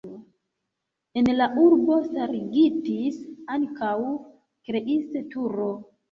[1.19, 3.19] En la urbo starigitis
[3.57, 3.91] ankaŭ
[4.71, 5.69] Kleist-turo.